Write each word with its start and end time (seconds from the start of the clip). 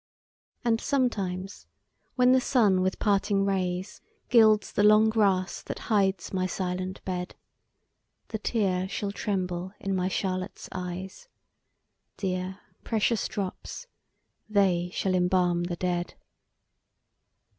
And 0.65 0.81
sometimes, 0.81 1.67
when 2.15 2.31
the 2.31 2.41
sun 2.41 2.81
with 2.81 2.97
parting 2.97 3.45
rays 3.45 4.01
Gilds 4.29 4.71
the 4.71 4.81
long 4.81 5.11
grass 5.11 5.61
that 5.61 5.77
hides 5.93 6.33
my 6.33 6.47
silent 6.47 7.05
bed, 7.05 7.35
The 8.29 8.39
tear 8.39 8.89
shall 8.89 9.11
tremble 9.11 9.73
in 9.79 9.95
my 9.95 10.07
Charlotte's 10.07 10.67
eyes; 10.71 11.27
Dear, 12.17 12.61
precious 12.83 13.27
drops! 13.27 13.85
they 14.49 14.89
shall 14.91 15.13
embalm 15.13 15.65
the 15.65 15.75
dead! 15.75 16.15